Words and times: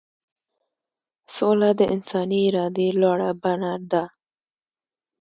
سوله 1.35 1.69
د 1.79 1.81
انساني 1.95 2.39
ارادې 2.49 2.87
لوړه 3.01 3.29
بڼه 3.41 3.73
ده. 3.91 4.03